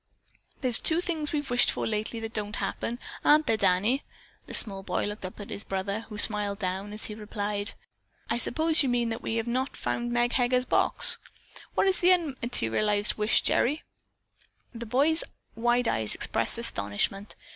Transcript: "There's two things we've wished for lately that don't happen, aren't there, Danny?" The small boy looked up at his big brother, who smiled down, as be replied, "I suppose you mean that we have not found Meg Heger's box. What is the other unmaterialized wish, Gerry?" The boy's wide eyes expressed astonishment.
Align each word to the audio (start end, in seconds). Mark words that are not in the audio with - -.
"There's 0.61 0.79
two 0.79 0.99
things 0.99 1.31
we've 1.31 1.51
wished 1.51 1.69
for 1.69 1.85
lately 1.85 2.19
that 2.21 2.33
don't 2.33 2.55
happen, 2.55 2.97
aren't 3.23 3.45
there, 3.45 3.55
Danny?" 3.55 4.01
The 4.47 4.55
small 4.55 4.81
boy 4.81 5.05
looked 5.05 5.23
up 5.27 5.39
at 5.39 5.51
his 5.51 5.63
big 5.63 5.69
brother, 5.69 5.99
who 6.09 6.17
smiled 6.17 6.57
down, 6.57 6.91
as 6.91 7.05
be 7.05 7.13
replied, 7.13 7.73
"I 8.27 8.39
suppose 8.39 8.81
you 8.81 8.89
mean 8.89 9.09
that 9.09 9.21
we 9.21 9.35
have 9.35 9.45
not 9.45 9.77
found 9.77 10.11
Meg 10.11 10.31
Heger's 10.33 10.65
box. 10.65 11.19
What 11.75 11.85
is 11.85 11.99
the 11.99 12.11
other 12.13 12.33
unmaterialized 12.33 13.15
wish, 13.19 13.43
Gerry?" 13.43 13.83
The 14.73 14.87
boy's 14.87 15.23
wide 15.53 15.87
eyes 15.87 16.15
expressed 16.15 16.57
astonishment. 16.57 17.35